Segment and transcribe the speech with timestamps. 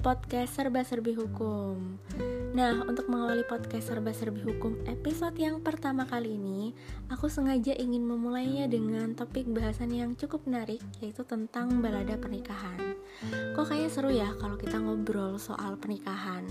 [0.00, 2.00] podcast Serba Serbi Hukum.
[2.56, 6.72] Nah, untuk mengawali podcast Serba Serbi Hukum episode yang pertama kali ini,
[7.12, 12.96] aku sengaja ingin memulainya dengan topik bahasan yang cukup menarik, yaitu tentang balada pernikahan.
[13.52, 16.48] Kok kayaknya seru ya kalau kita ngobrol soal pernikahan?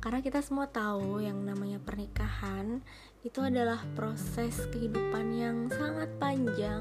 [0.00, 2.80] Karena kita semua tahu yang namanya pernikahan
[3.20, 6.80] itu adalah proses kehidupan yang sangat panjang,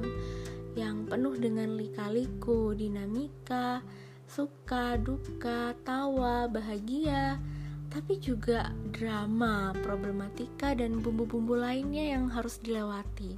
[0.79, 3.83] yang penuh dengan lika-liku, dinamika,
[4.25, 7.37] suka, duka, tawa, bahagia,
[7.89, 13.37] tapi juga drama, problematika, dan bumbu-bumbu lainnya yang harus dilewati.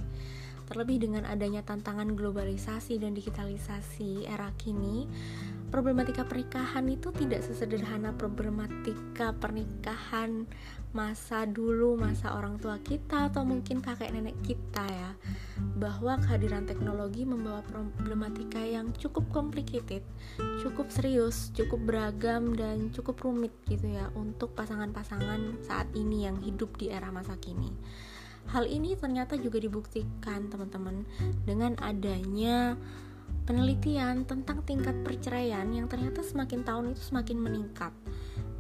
[0.68, 5.08] Terlebih dengan adanya tantangan globalisasi dan digitalisasi era kini,
[5.68, 10.48] problematika pernikahan itu tidak sesederhana problematika pernikahan
[10.96, 15.12] masa dulu, masa orang tua kita atau mungkin kakek nenek kita ya.
[15.78, 20.02] Bahwa kehadiran teknologi membawa problematika yang cukup complicated,
[20.64, 26.80] cukup serius, cukup beragam dan cukup rumit gitu ya untuk pasangan-pasangan saat ini yang hidup
[26.80, 27.70] di era masa kini.
[28.48, 31.04] Hal ini ternyata juga dibuktikan teman-teman
[31.44, 32.80] dengan adanya
[33.48, 37.96] penelitian tentang tingkat perceraian yang ternyata semakin tahun itu semakin meningkat.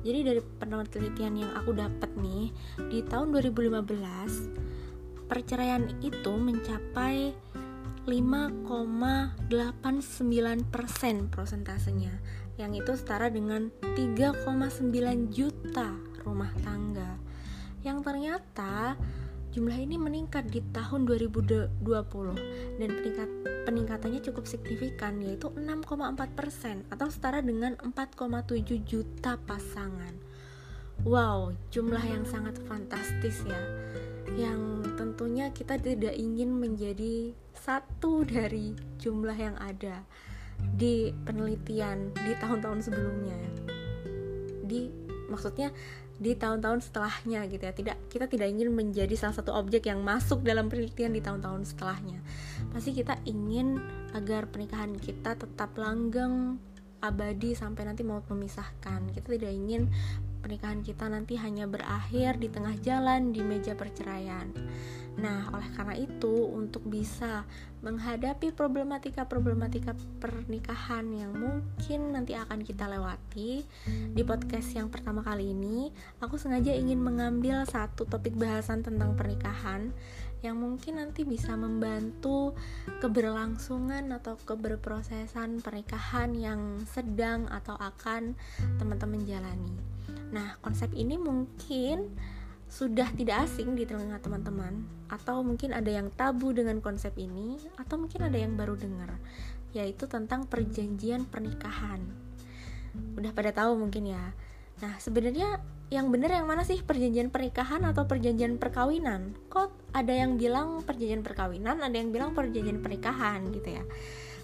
[0.08, 2.56] Jadi dari penelitian yang aku dapat nih
[2.88, 7.36] di tahun 2015 perceraian itu mencapai
[8.08, 9.52] 5,89%
[11.28, 12.16] prosentasenya
[12.56, 13.68] yang itu setara dengan
[14.00, 15.92] 3,9 juta
[16.24, 17.20] rumah tangga
[17.84, 18.96] yang ternyata
[19.56, 21.82] Jumlah ini meningkat di tahun 2020
[22.78, 23.30] dan peningkat,
[23.66, 30.14] peningkatannya cukup signifikan yaitu 6,4% atau setara dengan 4,7 juta pasangan.
[31.08, 33.62] Wow, jumlah yang sangat fantastis ya.
[34.36, 40.04] Yang tentunya kita tidak ingin menjadi satu dari jumlah yang ada
[40.58, 43.40] di penelitian di tahun-tahun sebelumnya.
[44.66, 44.90] Di
[45.30, 45.70] maksudnya
[46.18, 47.74] di tahun-tahun setelahnya gitu ya.
[47.74, 52.20] Tidak kita tidak ingin menjadi salah satu objek yang masuk dalam penelitian di tahun-tahun setelahnya.
[52.74, 53.78] Pasti kita ingin
[54.18, 56.58] agar pernikahan kita tetap langgeng
[57.02, 59.14] abadi sampai nanti mau memisahkan.
[59.14, 59.90] Kita tidak ingin
[60.40, 64.50] pernikahan kita nanti hanya berakhir di tengah jalan di meja perceraian
[65.18, 67.42] Nah, oleh karena itu, untuk bisa
[67.82, 73.66] menghadapi problematika-problematika pernikahan yang mungkin nanti akan kita lewati
[74.14, 75.90] di podcast yang pertama kali ini,
[76.22, 79.90] aku sengaja ingin mengambil satu topik bahasan tentang pernikahan
[80.46, 82.54] yang mungkin nanti bisa membantu
[83.02, 88.38] keberlangsungan atau keberprosesan pernikahan yang sedang atau akan
[88.78, 89.97] teman-teman jalani.
[90.32, 92.12] Nah, konsep ini mungkin
[92.68, 94.84] sudah tidak asing di telinga teman-teman.
[95.08, 99.16] Atau mungkin ada yang tabu dengan konsep ini atau mungkin ada yang baru dengar
[99.76, 102.02] yaitu tentang perjanjian pernikahan.
[103.20, 104.34] Udah pada tahu mungkin ya.
[104.82, 109.36] Nah sebenarnya yang benar yang mana sih perjanjian pernikahan atau perjanjian perkawinan?
[109.52, 113.84] Kok ada yang bilang perjanjian perkawinan ada yang bilang perjanjian pernikahan gitu ya?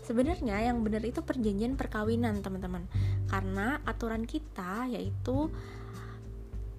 [0.03, 2.85] Sebenarnya yang benar itu perjanjian perkawinan teman-teman
[3.33, 5.49] karena aturan kita yaitu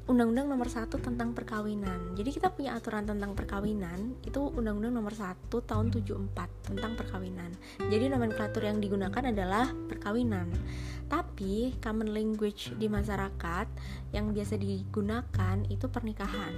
[0.04, 2.12] Undang-Undang Nomor 1 tentang Perkawinan.
[2.12, 7.48] Jadi kita punya aturan tentang perkawinan itu Undang-Undang Nomor 1 tahun 74 tentang perkawinan.
[7.88, 10.52] Jadi nomenklatur yang digunakan adalah perkawinan.
[11.08, 13.66] Tapi common language di masyarakat
[14.12, 16.52] yang biasa digunakan itu pernikahan.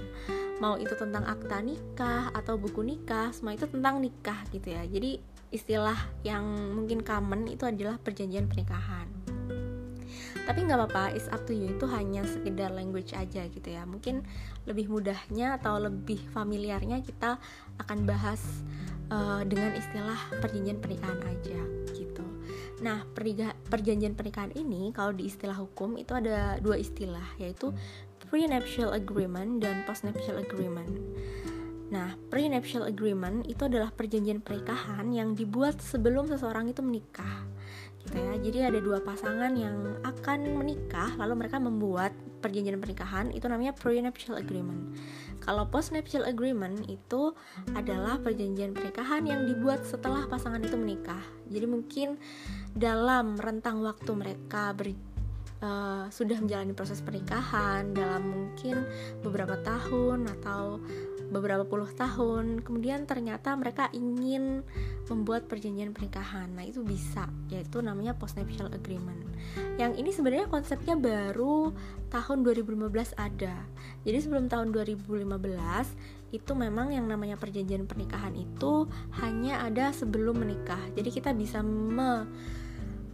[0.59, 4.83] Mau itu tentang akta nikah atau buku nikah, semua itu tentang nikah gitu ya.
[4.83, 5.23] Jadi
[5.55, 5.95] istilah
[6.27, 6.43] yang
[6.75, 9.16] mungkin common itu adalah perjanjian pernikahan
[10.47, 11.75] tapi nggak apa-apa it's up to you.
[11.75, 13.83] Itu hanya sekedar language aja gitu ya.
[13.83, 14.23] Mungkin
[14.63, 17.35] lebih mudahnya atau lebih familiarnya kita
[17.83, 18.39] akan bahas
[19.11, 21.59] uh, dengan istilah perjanjian pernikahan aja
[21.91, 22.23] gitu.
[22.79, 23.03] Nah
[23.67, 27.75] perjanjian pernikahan ini kalau di istilah hukum itu ada dua istilah yaitu
[28.31, 30.91] prenuptial agreement dan postnuptial agreement
[31.87, 37.47] Nah, prenuptial agreement itu adalah perjanjian pernikahan yang dibuat sebelum seseorang itu menikah
[38.07, 38.33] gitu ya.
[38.39, 44.39] Jadi ada dua pasangan yang akan menikah lalu mereka membuat perjanjian pernikahan itu namanya prenuptial
[44.39, 44.95] agreement.
[45.43, 47.35] Kalau postnuptial agreement itu
[47.75, 51.21] adalah perjanjian pernikahan yang dibuat setelah pasangan itu menikah.
[51.51, 52.19] Jadi mungkin
[52.75, 54.91] dalam rentang waktu mereka ber,
[55.63, 58.83] uh, sudah menjalani proses pernikahan dalam mungkin
[59.23, 60.83] beberapa tahun atau
[61.27, 62.63] beberapa puluh tahun.
[62.63, 64.63] Kemudian ternyata mereka ingin
[65.07, 66.51] membuat perjanjian pernikahan.
[66.55, 69.19] Nah itu bisa yaitu namanya postnuptial agreement.
[69.79, 71.71] Yang ini sebenarnya konsepnya baru
[72.07, 73.67] tahun 2015 ada.
[74.07, 75.15] Jadi sebelum tahun 2015
[76.35, 78.87] itu memang yang namanya perjanjian pernikahan itu
[79.23, 80.79] hanya ada sebelum menikah.
[80.95, 81.63] Jadi kita bisa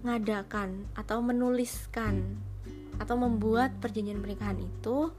[0.01, 2.41] mengadakan atau menuliskan
[3.01, 5.09] atau membuat perjanjian pernikahan itu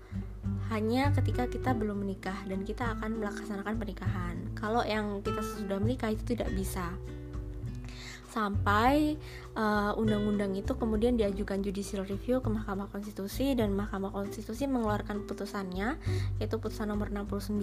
[0.70, 4.36] hanya ketika kita belum menikah dan kita akan melaksanakan pernikahan.
[4.56, 6.94] Kalau yang kita sudah menikah itu tidak bisa
[8.34, 9.14] sampai
[9.54, 15.94] undang undang-undang itu kemudian diajukan judicial review ke Mahkamah Konstitusi dan Mahkamah Konstitusi mengeluarkan putusannya
[16.42, 17.62] yaitu putusan nomor 69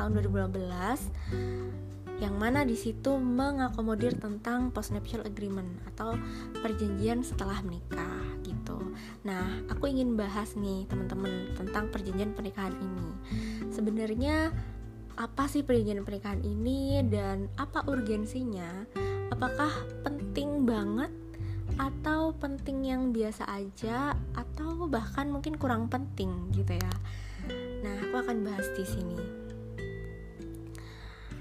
[0.00, 6.14] tahun 2012 yang mana di situ mengakomodir tentang postnuptial agreement atau
[6.60, 8.94] perjanjian setelah menikah gitu.
[9.24, 13.08] Nah, aku ingin bahas nih teman-teman tentang perjanjian pernikahan ini.
[13.72, 14.52] Sebenarnya
[15.16, 18.86] apa sih perjanjian pernikahan ini dan apa urgensinya?
[19.40, 19.72] apakah
[20.04, 21.08] penting banget
[21.80, 26.92] atau penting yang biasa aja atau bahkan mungkin kurang penting gitu ya.
[27.80, 29.39] Nah, aku akan bahas di sini.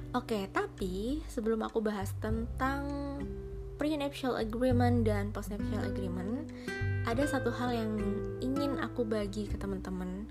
[0.09, 2.81] Oke, tapi sebelum aku bahas tentang
[3.77, 6.49] prenuptial agreement dan postnuptial agreement,
[7.05, 7.93] ada satu hal yang
[8.41, 10.25] ingin aku bagi ke teman-teman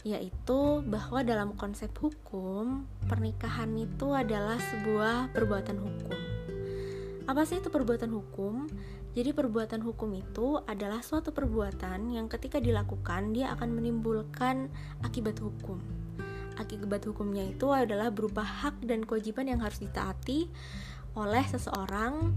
[0.00, 6.18] yaitu bahwa dalam konsep hukum, pernikahan itu adalah sebuah perbuatan hukum.
[7.28, 8.64] Apa sih itu perbuatan hukum?
[9.12, 14.72] Jadi perbuatan hukum itu adalah suatu perbuatan yang ketika dilakukan dia akan menimbulkan
[15.04, 15.99] akibat hukum.
[16.70, 20.46] Akibat hukumnya itu adalah berupa hak dan kewajiban yang harus ditaati
[21.18, 22.30] oleh seseorang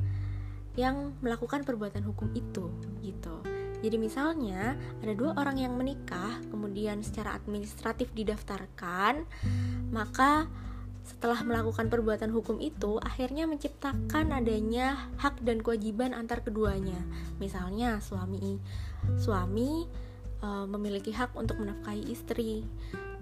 [0.74, 2.74] yang melakukan perbuatan hukum itu
[3.06, 3.46] gitu.
[3.86, 4.74] Jadi misalnya
[5.06, 9.28] ada dua orang yang menikah, kemudian secara administratif didaftarkan,
[9.94, 10.50] maka
[11.04, 16.98] setelah melakukan perbuatan hukum itu akhirnya menciptakan adanya hak dan kewajiban antar keduanya.
[17.44, 18.56] Misalnya suami
[19.20, 19.84] suami
[20.40, 22.64] e, memiliki hak untuk menafkahi istri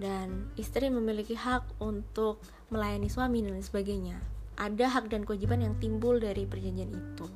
[0.02, 2.42] dan istri memiliki hak untuk
[2.74, 4.18] melayani suami dan sebagainya.
[4.58, 7.30] Ada hak dan kewajiban yang timbul dari perjanjian itu.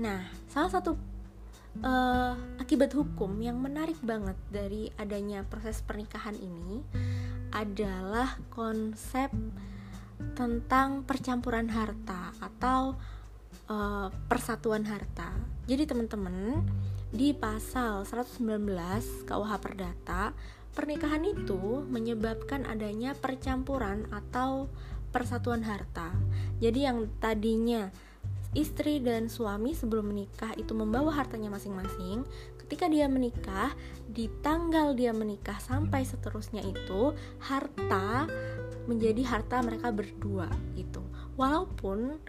[0.00, 0.96] Nah, salah satu
[1.84, 6.80] uh, akibat hukum yang menarik banget dari adanya proses pernikahan ini
[7.52, 9.28] adalah konsep
[10.32, 12.96] tentang percampuran harta atau
[13.68, 15.36] uh, persatuan harta.
[15.68, 16.64] Jadi teman-teman
[17.12, 20.32] di pasal 119 KUH Perdata,
[20.72, 24.72] pernikahan itu menyebabkan adanya percampuran atau
[25.12, 26.10] persatuan harta.
[26.58, 27.92] Jadi yang tadinya
[28.52, 32.24] istri dan suami sebelum menikah itu membawa hartanya masing-masing,
[32.64, 33.72] ketika dia menikah,
[34.08, 38.28] di tanggal dia menikah sampai seterusnya itu harta
[38.84, 41.00] menjadi harta mereka berdua gitu.
[41.36, 42.20] Walaupun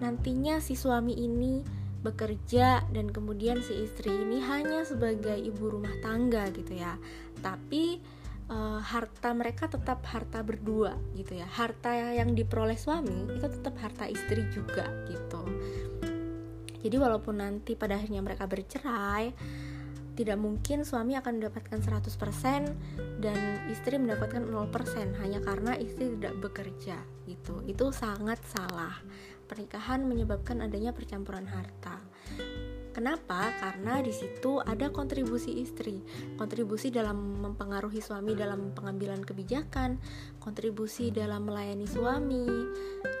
[0.00, 1.60] nantinya si suami ini
[2.06, 6.94] bekerja dan kemudian si istri ini hanya sebagai ibu rumah tangga gitu ya.
[7.42, 7.98] Tapi
[8.46, 11.46] e, harta mereka tetap harta berdua gitu ya.
[11.50, 15.42] Harta yang diperoleh suami itu tetap harta istri juga gitu.
[16.86, 19.34] Jadi walaupun nanti pada akhirnya mereka bercerai,
[20.16, 23.38] tidak mungkin suami akan mendapatkan 100% dan
[23.68, 26.96] istri mendapatkan 0% hanya karena istri tidak bekerja
[27.28, 27.60] gitu.
[27.68, 28.96] Itu sangat salah.
[29.46, 32.02] Pernikahan menyebabkan adanya percampuran harta.
[32.96, 33.52] Kenapa?
[33.60, 36.00] Karena di situ ada kontribusi istri,
[36.40, 40.00] kontribusi dalam mempengaruhi suami dalam pengambilan kebijakan,
[40.40, 42.48] kontribusi dalam melayani suami.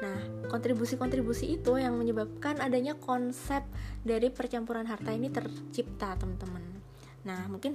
[0.00, 3.68] Nah, kontribusi-kontribusi itu yang menyebabkan adanya konsep
[4.00, 6.85] dari percampuran harta ini tercipta, teman-teman.
[7.26, 7.74] Nah, mungkin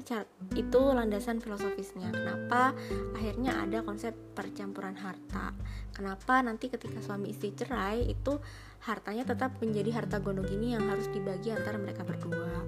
[0.55, 2.07] itu landasan filosofisnya.
[2.15, 2.71] Kenapa
[3.11, 5.51] akhirnya ada konsep percampuran harta?
[5.91, 8.39] Kenapa nanti ketika suami istri cerai itu
[8.87, 12.63] hartanya tetap menjadi harta gonogini yang harus dibagi antara mereka berdua?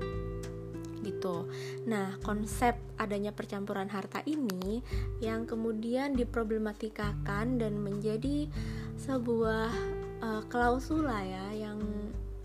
[1.00, 1.48] Gitu.
[1.88, 4.84] Nah, konsep adanya percampuran harta ini
[5.24, 8.52] yang kemudian diproblematikakan dan menjadi
[9.00, 9.72] sebuah
[10.20, 11.80] uh, klausula ya yang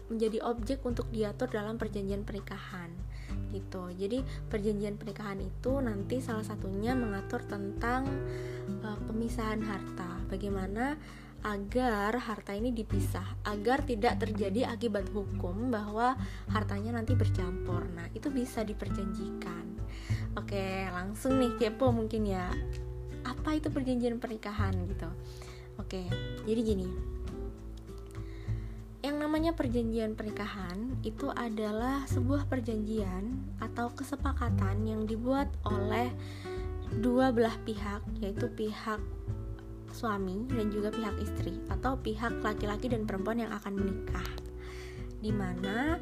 [0.09, 2.88] menjadi objek untuk diatur dalam perjanjian pernikahan
[3.53, 3.89] gitu.
[3.95, 8.07] Jadi perjanjian pernikahan itu nanti salah satunya mengatur tentang
[8.85, 10.21] uh, pemisahan harta.
[10.29, 10.99] Bagaimana
[11.47, 16.19] agar harta ini dipisah, agar tidak terjadi akibat hukum bahwa
[16.51, 17.87] hartanya nanti bercampur.
[17.95, 19.79] Nah, itu bisa diperjanjikan.
[20.35, 22.51] Oke, langsung nih kepo mungkin ya.
[23.23, 25.11] Apa itu perjanjian pernikahan gitu?
[25.79, 26.11] Oke,
[26.43, 27.18] jadi gini
[29.09, 36.13] yang namanya perjanjian pernikahan itu adalah sebuah perjanjian atau kesepakatan yang dibuat oleh
[37.01, 39.01] dua belah pihak, yaitu pihak
[39.97, 44.29] suami dan juga pihak istri atau pihak laki-laki dan perempuan yang akan menikah.
[45.25, 45.97] Di mana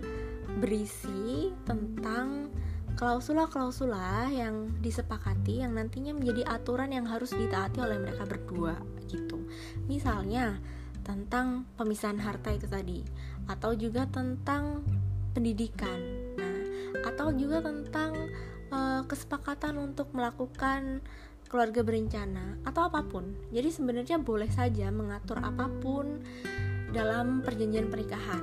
[0.58, 2.50] berisi tentang
[2.98, 8.74] klausula-klausula yang disepakati yang nantinya menjadi aturan yang harus ditaati oleh mereka berdua
[9.06, 9.46] gitu.
[9.86, 10.58] Misalnya,
[11.06, 13.06] tentang pemisahan harta itu tadi
[13.46, 14.82] atau juga tentang
[15.30, 16.02] pendidikan.
[16.34, 16.58] Nah,
[17.06, 18.34] atau juga tentang
[18.74, 20.98] uh, kesepakatan untuk melakukan
[21.46, 23.38] keluarga berencana atau apa pun.
[23.54, 26.18] Jadi sebenarnya boleh saja mengatur apa pun
[26.90, 28.42] dalam perjanjian pernikahan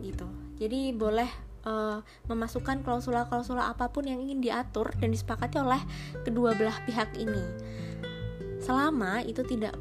[0.00, 0.24] gitu.
[0.56, 1.28] Jadi boleh
[1.68, 5.82] uh, memasukkan klausula-klausula apa pun yang ingin diatur dan disepakati oleh
[6.24, 7.44] kedua belah pihak ini.
[8.62, 9.74] Selama itu tidak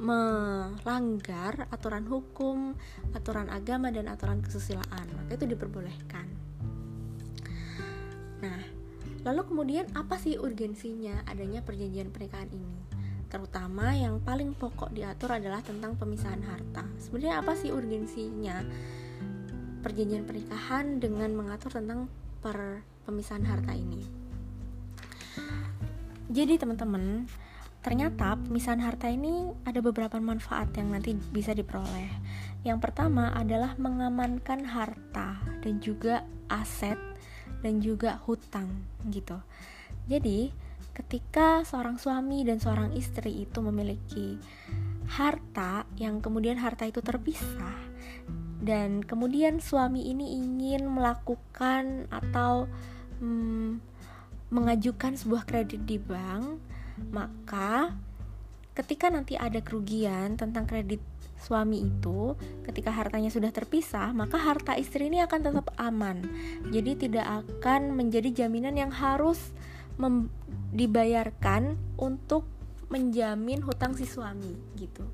[0.00, 2.72] melanggar aturan hukum,
[3.12, 6.24] aturan agama dan aturan kesusilaan, maka itu diperbolehkan.
[8.40, 8.60] Nah,
[9.28, 12.80] lalu kemudian apa sih urgensinya adanya perjanjian pernikahan ini?
[13.28, 16.82] Terutama yang paling pokok diatur adalah tentang pemisahan harta.
[16.98, 18.64] Sebenarnya apa sih urgensinya
[19.84, 22.08] perjanjian pernikahan dengan mengatur tentang
[22.40, 24.02] per pemisahan harta ini?
[26.30, 27.26] Jadi teman-teman,
[27.80, 32.12] Ternyata pemisahan harta ini ada beberapa manfaat yang nanti bisa diperoleh.
[32.60, 37.00] Yang pertama adalah mengamankan harta dan juga aset
[37.64, 38.68] dan juga hutang
[39.08, 39.40] gitu.
[40.12, 40.52] Jadi,
[40.92, 44.36] ketika seorang suami dan seorang istri itu memiliki
[45.10, 47.90] harta yang kemudian harta itu terpisah
[48.60, 52.68] dan kemudian suami ini ingin melakukan atau
[53.24, 53.80] hmm,
[54.52, 56.60] mengajukan sebuah kredit di bank
[57.08, 57.96] maka
[58.76, 61.00] ketika nanti ada kerugian tentang kredit
[61.40, 62.36] suami itu,
[62.68, 66.20] ketika hartanya sudah terpisah, maka harta istri ini akan tetap aman.
[66.68, 69.52] Jadi tidak akan menjadi jaminan yang harus
[70.72, 72.44] dibayarkan untuk
[72.92, 75.04] menjamin hutang si suami gitu.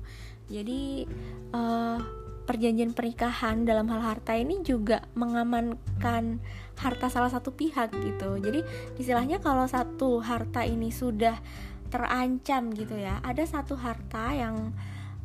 [0.47, 1.07] Jadi
[1.51, 1.99] uh,
[2.47, 6.39] perjanjian pernikahan dalam hal harta ini juga mengamankan
[6.79, 8.39] harta salah satu pihak gitu.
[8.39, 8.63] Jadi
[8.95, 11.35] istilahnya kalau satu harta ini sudah
[11.87, 14.75] terancam gitu ya, ada satu harta yang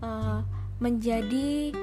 [0.02, 0.42] uh,
[0.82, 1.74] menjadi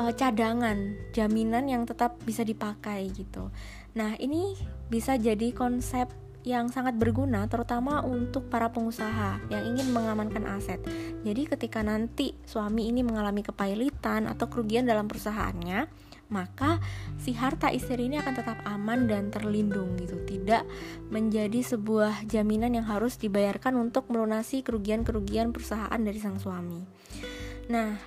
[0.00, 3.52] uh, cadangan, jaminan yang tetap bisa dipakai gitu.
[3.96, 4.56] Nah, ini
[4.88, 6.08] bisa jadi konsep
[6.40, 10.80] yang sangat berguna terutama untuk para pengusaha yang ingin mengamankan aset.
[11.20, 15.84] Jadi ketika nanti suami ini mengalami kepailitan atau kerugian dalam perusahaannya,
[16.30, 16.78] maka
[17.18, 20.64] si harta istri ini akan tetap aman dan terlindung gitu, tidak
[21.10, 26.80] menjadi sebuah jaminan yang harus dibayarkan untuk melunasi kerugian-kerugian perusahaan dari sang suami.
[27.68, 27.98] Nah,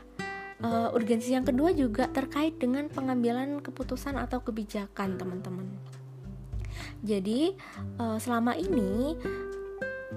[0.63, 5.67] uh, urgensi yang kedua juga terkait dengan pengambilan keputusan atau kebijakan, teman-teman.
[7.03, 7.53] Jadi
[7.99, 9.19] uh, selama ini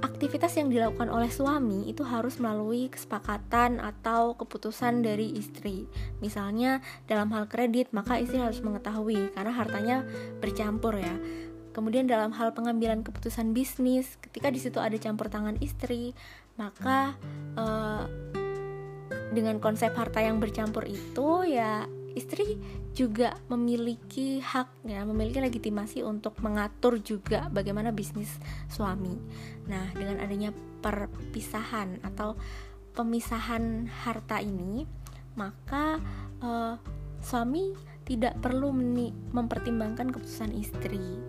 [0.03, 5.89] aktivitas yang dilakukan oleh suami itu harus melalui kesepakatan atau keputusan dari istri.
[6.21, 9.97] Misalnya dalam hal kredit, maka istri harus mengetahui karena hartanya
[10.41, 11.17] bercampur ya.
[11.77, 16.17] Kemudian dalam hal pengambilan keputusan bisnis, ketika di situ ada campur tangan istri,
[16.57, 17.13] maka
[17.61, 18.09] uh,
[19.37, 21.85] dengan konsep harta yang bercampur itu ya
[22.17, 22.57] istri
[22.97, 28.33] juga memiliki hak ya, memiliki legitimasi untuk mengatur juga bagaimana bisnis
[28.73, 29.13] suami.
[29.69, 32.35] Nah, dengan adanya perpisahan atau
[32.97, 34.89] pemisahan harta ini,
[35.37, 36.01] maka
[36.41, 36.81] uh,
[37.21, 37.77] suami
[38.09, 38.73] tidak perlu
[39.37, 41.21] mempertimbangkan keputusan istri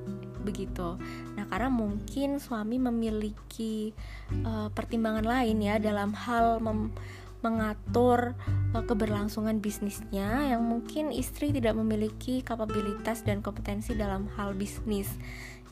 [0.48, 0.96] begitu.
[1.36, 3.91] Nah, karena mungkin suami memiliki
[4.48, 6.96] uh, pertimbangan lain ya dalam hal mem
[7.46, 8.34] mengatur
[8.74, 15.10] uh, keberlangsungan bisnisnya yang mungkin istri tidak memiliki kapabilitas dan kompetensi dalam hal bisnis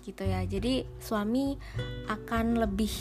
[0.05, 1.57] gitu ya jadi suami
[2.05, 2.93] akan lebih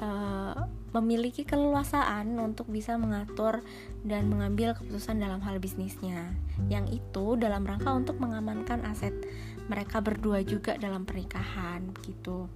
[0.00, 0.56] uh,
[0.96, 3.60] memiliki keleluasaan untuk bisa mengatur
[4.00, 6.32] dan mengambil keputusan dalam hal bisnisnya
[6.72, 9.12] yang itu dalam rangka untuk mengamankan aset
[9.68, 12.48] mereka berdua juga dalam pernikahan gitu.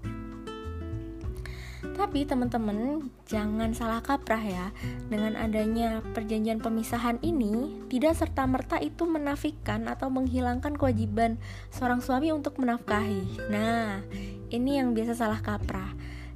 [1.92, 4.66] Tapi teman-teman jangan salah kaprah ya.
[5.06, 11.36] Dengan adanya perjanjian pemisahan ini Tidak serta-merta itu menafikan atau menghilangkan kewajiban
[11.68, 13.52] seorang suami untuk menafkahi.
[13.52, 14.00] Nah
[14.48, 15.92] ini yang biasa salah kaprah.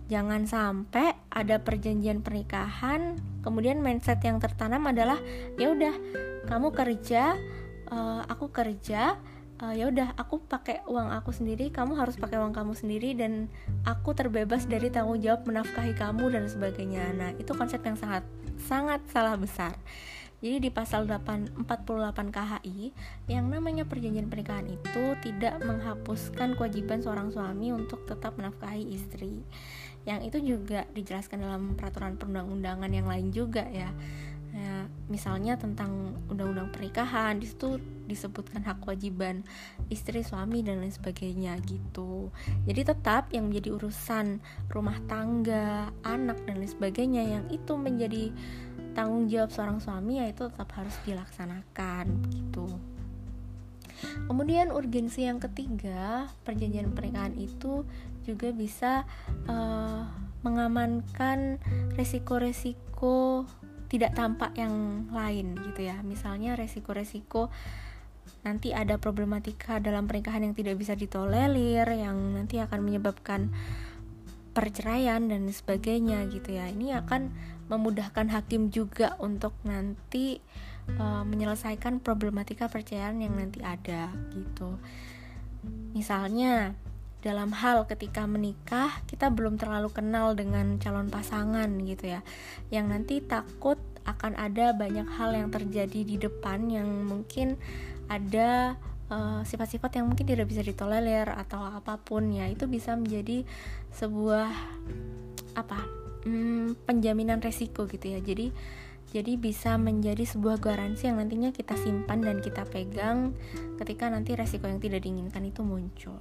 [0.07, 5.23] Jangan sampai ada perjanjian pernikahan Kemudian mindset yang tertanam adalah
[5.55, 5.95] ya udah
[6.51, 7.39] kamu kerja,
[7.95, 9.15] uh, aku kerja,
[9.63, 13.49] uh, ya udah aku pakai uang aku sendiri kamu harus pakai uang kamu sendiri dan
[13.89, 17.13] aku terbebas dari tanggung jawab menafkahi kamu dan sebagainya.
[17.17, 18.25] Nah itu konsep yang sangat
[18.61, 19.77] sangat salah besar.
[20.37, 22.93] Jadi di pasal 8, 48 KHI
[23.25, 29.41] yang namanya perjanjian pernikahan itu tidak menghapuskan kewajiban seorang suami untuk tetap menafkahi istri.
[30.05, 33.89] Yang itu juga dijelaskan dalam peraturan perundang-undangan yang lain juga ya.
[34.57, 39.43] Ya, misalnya tentang undang-undang pernikahan di situ disebutkan hak kewajiban
[39.93, 42.31] istri suami dan lain sebagainya gitu.
[42.65, 48.31] Jadi tetap yang menjadi urusan rumah tangga anak dan lain sebagainya yang itu menjadi
[48.97, 52.67] tanggung jawab seorang suami ya itu tetap harus dilaksanakan gitu.
[54.29, 57.85] Kemudian urgensi yang ketiga perjanjian pernikahan itu
[58.25, 59.07] juga bisa
[59.49, 60.05] uh,
[60.45, 61.59] mengamankan
[61.97, 63.47] resiko-resiko
[63.87, 66.03] tidak tampak yang lain gitu ya.
[66.03, 67.49] Misalnya resiko-resiko
[68.47, 73.51] nanti ada problematika dalam pernikahan yang tidak bisa ditolerir yang nanti akan menyebabkan
[74.57, 76.71] perceraian dan sebagainya gitu ya.
[76.71, 77.29] Ini akan
[77.69, 80.39] memudahkan hakim juga untuk nanti
[80.97, 84.79] uh, menyelesaikan problematika perceraian yang nanti ada gitu.
[85.93, 86.79] Misalnya
[87.27, 92.21] dalam hal ketika menikah kita belum terlalu kenal dengan calon pasangan gitu ya.
[92.71, 97.59] Yang nanti takut akan ada banyak hal yang terjadi di depan yang mungkin
[98.07, 98.79] ada
[99.11, 103.47] eh, sifat-sifat uh, yang mungkin tidak bisa ditolerir atau apa pun ya itu bisa menjadi
[103.95, 104.51] sebuah
[105.57, 105.79] apa
[106.27, 108.21] hmm, penjaminan resiko gitu ya.
[108.21, 108.51] Jadi
[109.15, 113.33] jadi bisa menjadi sebuah garansi yang nantinya kita simpan dan kita pegang
[113.79, 116.19] ketika nanti resiko yang tidak diinginkan itu muncul.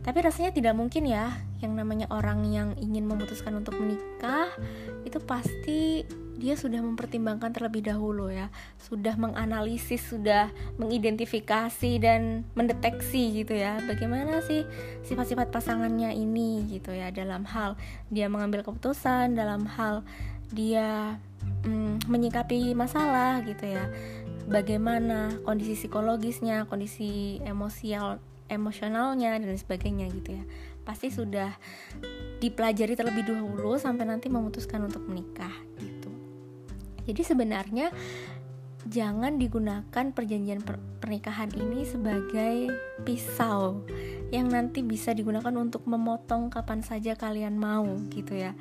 [0.00, 1.28] Tapi rasanya tidak mungkin ya
[1.60, 4.48] yang namanya orang yang ingin memutuskan untuk menikah
[5.04, 6.08] itu pasti
[6.40, 8.48] dia sudah mempertimbangkan terlebih dahulu ya.
[8.80, 10.48] Sudah menganalisis sudah
[10.80, 14.64] mengidentifikasi dan mendeteksi gitu ya bagaimana sih
[15.04, 17.12] sifat-sifat pasangannya ini gitu ya.
[17.12, 17.76] Dalam hal
[18.08, 20.00] dia mengambil keputusan dalam hal
[20.48, 21.20] dia
[21.68, 23.92] mm, menyikapi masalah gitu ya.
[24.48, 28.18] Bagaimana kondisi psikologisnya kondisi emosial
[28.48, 30.44] emosionalnya dan sebagainya gitu ya.
[30.88, 31.52] Pasti sudah
[32.40, 35.99] dipelajari terlebih dahulu sampai nanti memutuskan untuk menikah gitu
[37.10, 37.90] jadi sebenarnya
[38.86, 42.70] jangan digunakan perjanjian per pernikahan ini sebagai
[43.02, 43.82] pisau
[44.30, 48.54] yang nanti bisa digunakan untuk memotong kapan saja kalian mau gitu ya.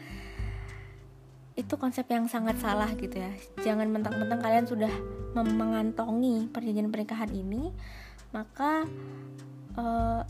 [1.53, 3.29] Itu konsep yang sangat salah gitu ya.
[3.61, 4.91] Jangan mentang-mentang kalian sudah
[5.37, 7.69] mengantongi perjanjian pernikahan ini
[8.33, 8.85] maka
[9.77, 10.21] uh,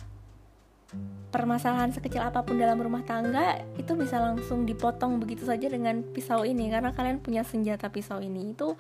[1.30, 6.42] permasalahan sekecil apa pun dalam rumah tangga itu bisa langsung dipotong begitu saja dengan pisau
[6.42, 8.58] ini karena kalian punya senjata pisau ini.
[8.58, 8.74] Itu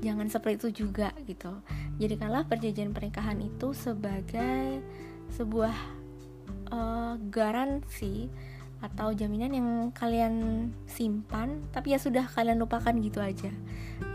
[0.00, 1.52] jangan seperti itu juga gitu.
[2.00, 4.80] Jadikanlah perjanjian pernikahan itu sebagai
[5.36, 5.76] sebuah
[6.72, 8.32] uh, garansi
[8.80, 13.52] atau jaminan yang kalian simpan tapi ya sudah kalian lupakan gitu aja.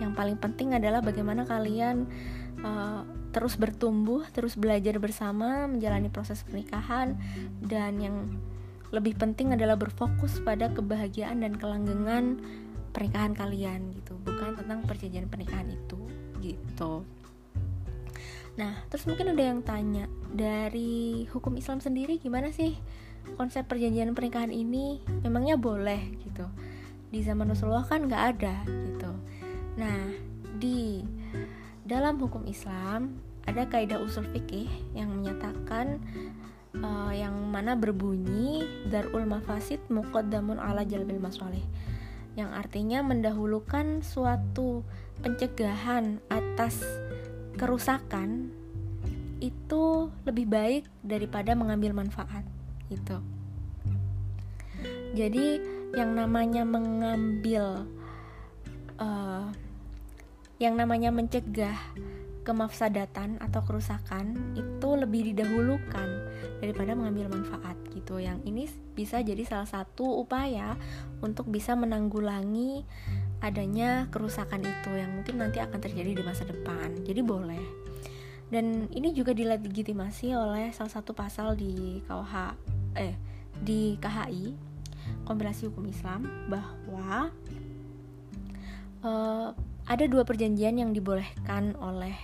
[0.01, 2.09] Yang paling penting adalah bagaimana kalian
[2.65, 7.19] uh, terus bertumbuh, terus belajar bersama, menjalani proses pernikahan,
[7.59, 8.31] dan yang
[8.95, 12.39] lebih penting adalah berfokus pada kebahagiaan dan kelanggengan
[12.95, 15.99] pernikahan kalian gitu, bukan tentang perjanjian pernikahan itu
[16.39, 17.03] gitu.
[18.55, 22.71] Nah, terus mungkin ada yang tanya dari hukum Islam sendiri gimana sih
[23.35, 25.03] konsep perjanjian pernikahan ini?
[25.27, 26.47] Memangnya boleh gitu?
[27.11, 29.11] Di zaman Rasulullah kan nggak ada gitu.
[29.75, 30.07] Nah,
[30.55, 31.03] di
[31.85, 34.65] dalam hukum Islam ada kaidah usul fikih
[34.97, 36.01] yang menyatakan
[36.81, 41.61] uh, yang mana berbunyi darul mafasid muqaddamun ala jalbil masoleh
[42.35, 44.83] yang artinya mendahulukan suatu
[45.23, 46.83] pencegahan atas
[47.55, 48.51] kerusakan
[49.39, 52.43] itu lebih baik daripada mengambil manfaat
[52.91, 53.21] gitu.
[55.15, 55.63] Jadi
[55.95, 57.87] yang namanya mengambil
[58.99, 59.47] uh,
[60.65, 61.77] yang namanya mencegah
[62.45, 66.07] kemafsadatan atau kerusakan itu lebih didahulukan
[66.61, 68.21] daripada mengambil manfaat gitu.
[68.21, 70.77] Yang ini bisa jadi salah satu upaya
[71.25, 72.85] untuk bisa menanggulangi
[73.41, 77.01] adanya kerusakan itu yang mungkin nanti akan terjadi di masa depan.
[77.01, 77.65] Jadi boleh.
[78.45, 82.33] Dan ini juga dilegitimasi oleh salah satu pasal di KUH
[82.95, 83.17] eh
[83.57, 84.53] di KHI
[85.25, 87.33] Kompilasi Hukum Islam bahwa
[89.01, 89.49] uh,
[89.85, 92.17] ada dua perjanjian yang dibolehkan oleh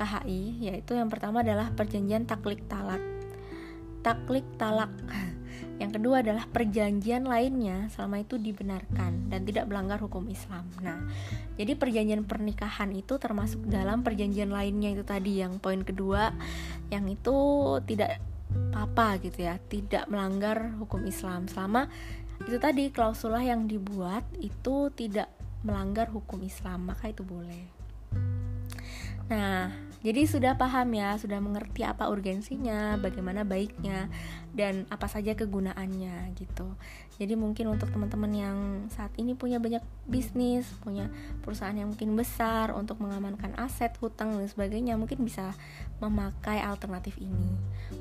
[0.00, 3.02] KHI yaitu yang pertama adalah perjanjian taklik talak.
[4.00, 4.90] Taklik talak.
[5.80, 10.68] Yang kedua adalah perjanjian lainnya selama itu dibenarkan dan tidak melanggar hukum Islam.
[10.84, 11.00] Nah,
[11.56, 16.36] jadi perjanjian pernikahan itu termasuk dalam perjanjian lainnya itu tadi yang poin kedua
[16.92, 17.36] yang itu
[17.88, 18.20] tidak
[18.76, 21.48] apa gitu ya, tidak melanggar hukum Islam.
[21.48, 21.88] Selama
[22.44, 25.32] itu tadi klausula yang dibuat itu tidak
[25.66, 27.64] melanggar hukum Islam maka itu boleh.
[29.28, 34.08] Nah jadi sudah paham ya, sudah mengerti apa urgensinya, bagaimana baiknya,
[34.54, 36.74] dan apa saja kegunaannya gitu.
[37.20, 38.58] Jadi mungkin untuk teman-teman yang
[38.88, 41.12] saat ini punya banyak bisnis, punya
[41.44, 45.52] perusahaan yang mungkin besar untuk mengamankan aset, hutang dan sebagainya, mungkin bisa
[46.00, 47.52] memakai alternatif ini.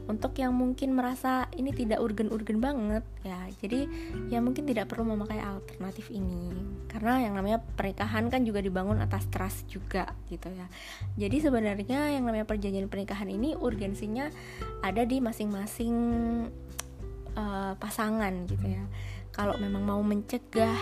[0.07, 3.91] Untuk yang mungkin merasa ini tidak urgen-urgen banget ya, jadi
[4.31, 6.55] ya mungkin tidak perlu memakai alternatif ini.
[6.87, 10.71] Karena yang namanya pernikahan kan juga dibangun atas trust juga gitu ya.
[11.19, 14.31] Jadi sebenarnya yang namanya perjanjian pernikahan ini urgensinya
[14.79, 15.91] ada di masing-masing
[17.39, 18.83] uh, pasangan gitu ya.
[19.31, 20.75] Kalau memang mau mencegah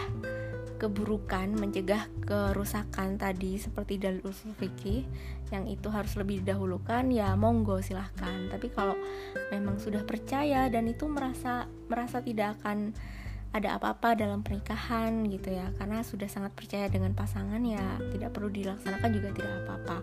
[0.77, 5.03] keburukan, mencegah kerusakan tadi seperti dalil usul fikih
[5.49, 8.49] yang itu harus lebih didahulukan ya monggo silahkan.
[8.49, 8.97] Tapi kalau
[9.49, 12.93] memang sudah percaya dan itu merasa merasa tidak akan
[13.55, 18.53] ada apa-apa dalam pernikahan gitu ya karena sudah sangat percaya dengan pasangan ya tidak perlu
[18.53, 19.97] dilaksanakan juga tidak apa-apa.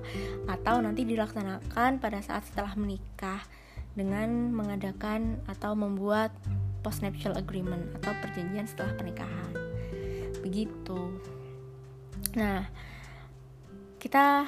[0.51, 3.41] Atau nanti dilaksanakan pada saat setelah menikah
[3.95, 6.35] dengan mengadakan atau membuat
[6.85, 9.51] postnuptial agreement atau perjanjian setelah pernikahan.
[10.45, 11.01] Begitu.
[12.37, 12.69] Nah
[14.03, 14.45] kita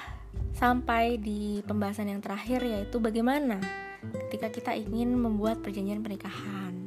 [0.53, 3.57] sampai di pembahasan yang terakhir yaitu bagaimana
[4.29, 6.85] ketika kita ingin membuat perjanjian pernikahan.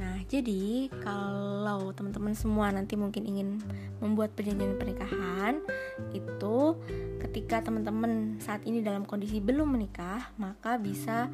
[0.00, 3.60] Nah jadi kalau teman-teman semua nanti mungkin ingin
[4.00, 5.60] membuat perjanjian pernikahan
[6.16, 6.56] itu
[7.20, 11.28] ketika teman-teman saat ini dalam kondisi belum menikah maka bisa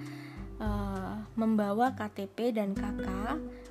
[0.60, 3.06] uh, membawa KTP dan KK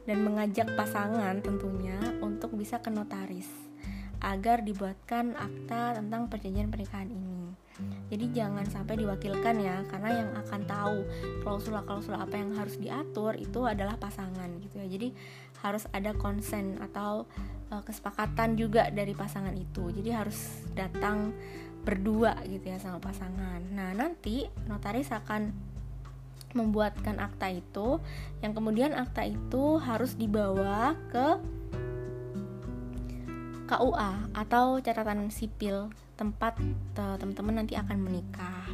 [0.06, 3.50] dan mengajak pasangan tentunya untuk bisa ke notaris
[4.24, 7.54] agar dibuatkan akta tentang perjanjian pernikahan ini.
[8.08, 10.98] Jadi jangan sampai diwakilkan ya, karena yang akan tahu
[11.44, 14.88] klausula-klausula apa yang harus diatur itu adalah pasangan gitu ya.
[14.88, 15.12] Jadi
[15.60, 17.28] harus ada konsen atau
[17.76, 19.92] uh, kesepakatan juga dari pasangan itu.
[19.92, 21.36] Jadi harus datang
[21.84, 23.60] berdua gitu ya sama pasangan.
[23.76, 25.75] Nah, nanti notaris akan
[26.56, 28.00] membuatkan akta itu
[28.40, 31.38] yang kemudian akta itu harus dibawa ke
[33.66, 36.56] KUA atau catatan sipil tempat
[36.96, 38.72] teman-teman nanti akan menikah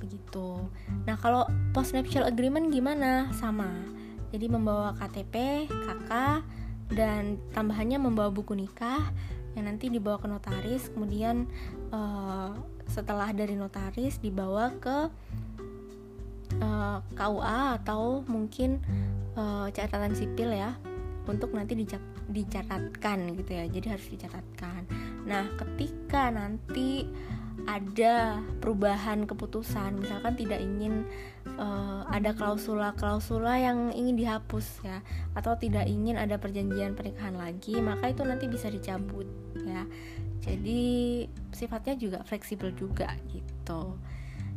[0.00, 0.62] begitu.
[1.04, 3.28] Nah, kalau post nuptial agreement gimana?
[3.34, 3.68] Sama.
[4.30, 6.12] Jadi membawa KTP, KK
[6.94, 9.10] dan tambahannya membawa buku nikah
[9.56, 11.50] yang nanti dibawa ke notaris, kemudian
[11.90, 12.54] uh,
[12.88, 15.10] setelah dari notaris dibawa ke
[16.56, 18.80] eh, KUA atau mungkin
[19.38, 20.74] uh, catatan sipil ya
[21.28, 21.76] untuk nanti
[22.28, 23.64] dicatatkan gitu ya.
[23.68, 24.88] Jadi harus dicatatkan.
[25.28, 27.04] Nah ketika nanti
[27.68, 31.04] ada perubahan keputusan misalkan tidak ingin
[31.60, 35.04] uh, ada klausula-klausula yang ingin dihapus ya
[35.36, 39.28] atau tidak ingin ada perjanjian pernikahan lagi maka itu nanti bisa dicabut
[39.68, 39.84] ya.
[40.38, 43.98] Jadi sifatnya juga fleksibel juga gitu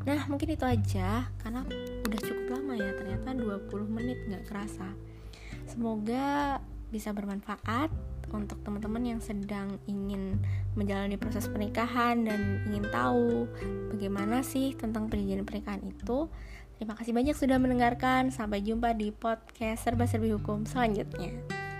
[0.06, 1.62] Nah mungkin itu aja karena
[2.08, 4.90] udah cukup lama ya ternyata 20 menit gak kerasa
[5.72, 6.60] Semoga
[6.92, 7.88] bisa bermanfaat
[8.32, 10.40] untuk teman-teman yang sedang ingin
[10.76, 13.48] menjalani proses pernikahan dan ingin tahu
[13.92, 16.28] bagaimana sih tentang perjanjian pernikahan itu.
[16.76, 18.36] Terima kasih banyak sudah mendengarkan.
[18.36, 21.70] Sampai jumpa di podcast Serba Serbi Hukum selanjutnya.